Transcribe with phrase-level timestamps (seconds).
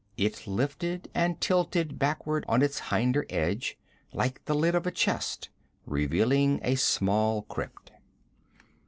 [0.17, 3.77] It lifted and tilted backward on its hinder edge,
[4.13, 5.49] like the lid of a chest,
[5.85, 7.91] revealing a small crypt.